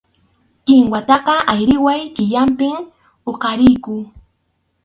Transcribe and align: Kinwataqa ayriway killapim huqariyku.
Kinwataqa 0.65 1.35
ayriway 1.53 2.01
killapim 2.15 2.77
huqariyku. 3.25 3.95